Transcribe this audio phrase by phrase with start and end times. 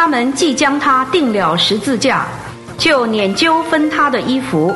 [0.00, 2.26] 他们既将他定了十字架，
[2.78, 4.74] 就捻揪分他的衣服，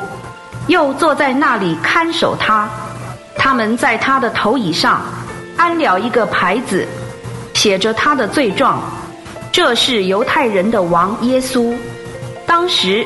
[0.67, 2.69] 又坐在那里看守他。
[3.35, 5.01] 他们在他的头椅上
[5.57, 6.87] 安了一个牌子，
[7.55, 8.83] 写着他的罪状。
[9.51, 11.75] 这是犹太人的王耶稣。
[12.45, 13.03] 当时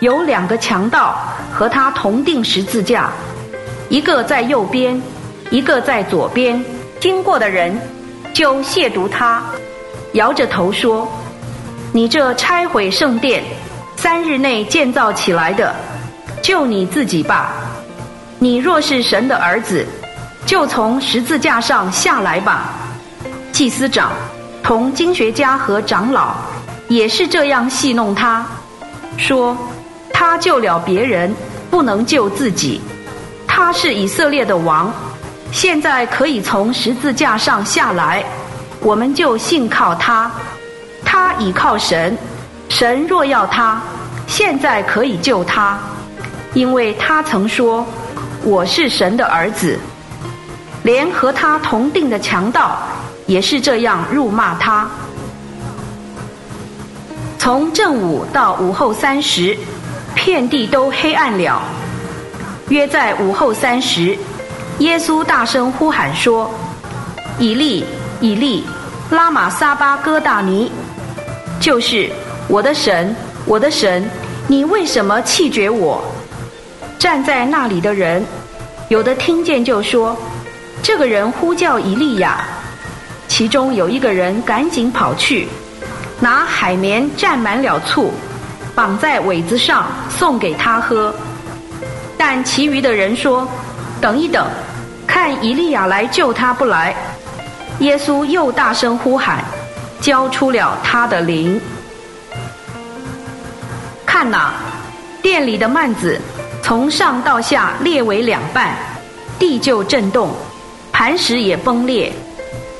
[0.00, 1.16] 有两个强盗
[1.52, 3.12] 和他同定十字架，
[3.88, 5.00] 一个在右边，
[5.50, 6.60] 一个在左边。
[6.98, 7.80] 经过的人
[8.34, 9.40] 就亵渎他，
[10.14, 11.08] 摇着头说
[11.92, 13.42] ：“你这拆毁圣殿，
[13.96, 15.74] 三日内建造起来的，
[16.40, 17.52] 就你自己吧。
[18.38, 19.84] 你若是神的儿子，
[20.46, 22.72] 就从十字架上下来吧。”
[23.50, 24.12] 祭司长
[24.62, 26.36] 同经学家和长老
[26.88, 28.46] 也是这样戏弄他，
[29.16, 29.56] 说
[30.14, 31.34] ：“他救了别人，
[31.70, 32.80] 不能救自己。
[33.48, 34.92] 他是以色列的王。”
[35.50, 38.24] 现在可以从十字架上下来，
[38.78, 40.30] 我们就信靠他。
[41.20, 42.16] 他倚靠神，
[42.70, 43.78] 神若要他，
[44.26, 45.78] 现在可以救他，
[46.54, 47.84] 因为他曾说
[48.42, 49.78] ：“我是神的儿子。”
[50.82, 52.78] 连和他同定的强盗
[53.26, 54.88] 也是这样辱骂他。
[57.36, 59.54] 从正午到午后三时，
[60.14, 61.60] 遍地都黑暗了。
[62.70, 64.16] 约在午后三时。
[64.78, 66.50] 耶稣大声呼喊说
[67.38, 67.84] ：“以利，
[68.22, 68.64] 以利，
[69.10, 70.72] 拉玛撒巴哥大尼，
[71.60, 72.10] 就是
[72.48, 73.14] 我的神，
[73.44, 74.08] 我的神，
[74.48, 76.02] 你为什么弃绝我？”
[76.98, 78.24] 站在那里的人，
[78.88, 80.16] 有的听见就说
[80.82, 82.42] ：“这个人呼叫以利亚。”
[83.28, 85.46] 其中有一个人赶紧跑去，
[86.18, 88.12] 拿海绵蘸满了醋，
[88.74, 91.14] 绑在苇子上送给他喝。
[92.18, 93.46] 但其余的人说
[94.00, 94.46] ：“等一等。”
[95.06, 96.94] 看以利亚来救他不来，
[97.80, 99.44] 耶稣又大声呼喊，
[100.00, 101.60] 交出了他的灵。
[104.06, 104.52] 看哪，
[105.22, 106.20] 店里的幔子
[106.62, 108.74] 从上到下裂为两半，
[109.38, 110.30] 地就震动，
[110.92, 112.12] 磐石也崩裂，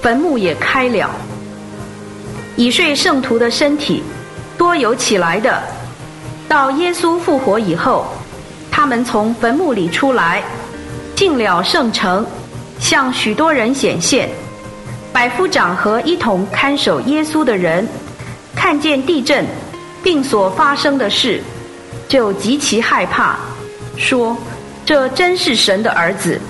[0.03, 1.11] 坟墓也开了。
[2.57, 4.03] 已睡圣徒的身体
[4.59, 5.63] 多有起来的，
[6.49, 8.07] 到耶稣复活以后，
[8.71, 10.43] 他们从坟墓里出来。
[11.15, 12.27] 进了圣城，
[12.79, 14.31] 向许多人显现。
[15.13, 17.87] 百夫长和一同看守耶稣的人，
[18.55, 19.45] 看见地震，
[20.03, 21.43] 并所发生的事，
[22.09, 23.37] 就极其害怕，
[23.97, 24.37] 说
[24.87, 26.41] ：“这真是神的儿子。”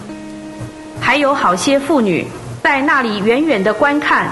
[1.00, 2.26] 还有好些妇女
[2.62, 4.28] 在那里远远的观看，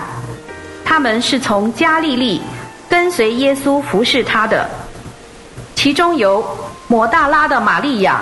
[0.84, 2.41] 他们是从加利利
[2.88, 4.69] 跟随耶稣服侍他的，
[5.75, 6.44] 其中有
[6.87, 8.21] 抹大拉的玛利亚。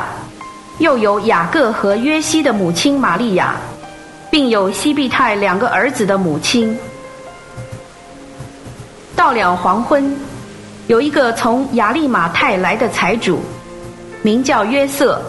[0.78, 3.56] 又有雅各和约西的母亲玛利亚，
[4.36, 6.78] 并有西庇太两个儿子的母亲。
[9.16, 10.14] 到了黄昏，
[10.88, 13.41] 有一个从亚利马太来的财主，
[14.20, 15.22] 名叫约瑟，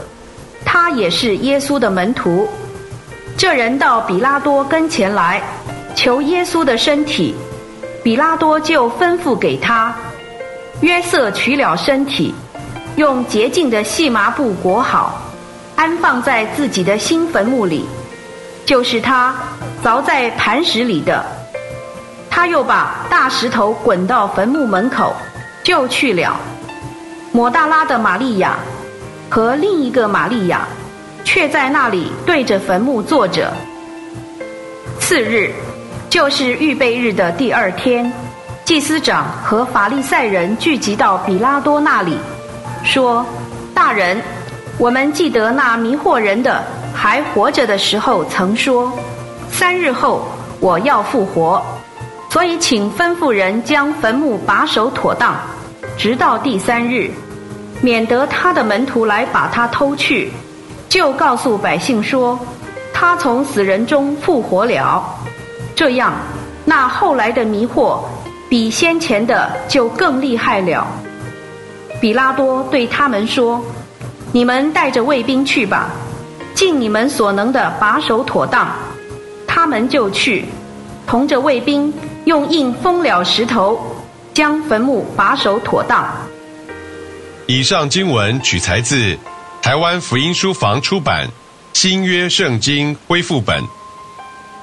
[0.66, 2.50] 他也是耶稣的门徒。
[3.38, 5.42] 这人到比拉多跟前来，
[5.96, 7.34] 求耶稣的身体，
[8.04, 9.96] 比拉多就吩咐给他。
[10.82, 12.36] 约瑟取了身体，
[12.98, 15.22] 用洁净的细麻布裹好。
[15.78, 17.86] 安放在自己的新坟墓里，
[18.68, 19.34] 就是他
[19.82, 21.26] 凿在磐石里的。
[22.30, 25.16] 他又把大石头滚到坟墓门口，
[25.64, 26.38] 就去了。
[27.32, 28.58] 抹大拉的玛利亚
[29.30, 30.68] 和另一个玛利亚，
[31.24, 33.54] 却在那里对着坟墓坐着。
[35.00, 35.50] 次日，
[36.10, 38.12] 就是预备日的第二天，
[38.66, 42.18] 祭司长和法利赛人聚集到比拉多那里，
[42.84, 43.26] 说
[43.74, 44.22] ：“大人。”
[44.78, 46.64] 我们记得那迷惑人的
[47.00, 48.92] 还活着的时候曾说
[49.52, 50.28] ：“三日后
[50.60, 51.64] 我要复活。”
[52.32, 55.36] 所以请吩咐人将坟墓把守妥当，
[55.96, 57.12] 直到第三日，
[57.82, 60.32] 免得他的门徒来把他偷去。
[60.90, 62.38] 就告诉百姓说
[62.92, 65.04] ：“他从死人中复活了。”
[65.76, 66.14] 这样，
[66.66, 68.00] 那后来的迷惑
[68.50, 70.88] 比先前的就更厉害了。
[72.02, 73.64] 比拉多对他们说。
[74.34, 75.90] 你们带着卫兵去吧，
[76.58, 78.68] 尽你们所能的把守妥当。
[79.46, 80.46] 他们就去，
[81.06, 81.94] 同着卫兵
[82.26, 83.80] 用印封了石头，
[84.34, 86.04] 将坟墓把守妥当。
[87.46, 89.16] 以上经文取材自
[89.62, 91.28] 台湾福音书房出版
[91.74, 93.62] 《新约圣经恢复本》，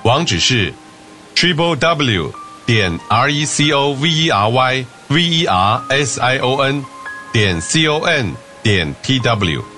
[0.03, 0.75] 网址是
[1.37, 2.33] triple w
[2.67, 6.61] 点 r e c o v e r y v e r s i o
[6.61, 6.85] n
[7.33, 8.35] 点 c o n。
[8.65, 9.74] 点 tw。